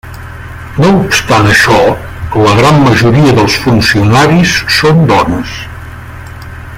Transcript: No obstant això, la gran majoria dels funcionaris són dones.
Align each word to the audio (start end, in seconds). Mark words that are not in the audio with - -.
No 0.83 0.87
obstant 1.01 1.49
això, 1.49 1.77
la 2.45 2.55
gran 2.61 2.81
majoria 2.87 3.35
dels 3.41 3.59
funcionaris 3.67 4.59
són 4.81 5.05
dones. 5.15 5.57